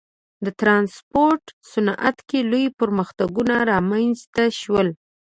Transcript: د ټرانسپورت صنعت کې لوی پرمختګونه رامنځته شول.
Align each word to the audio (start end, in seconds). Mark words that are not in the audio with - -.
د 0.45 0.47
ټرانسپورت 0.59 1.43
صنعت 1.71 2.17
کې 2.29 2.39
لوی 2.51 2.65
پرمختګونه 2.79 3.55
رامنځته 3.71 4.43
شول. 4.59 4.87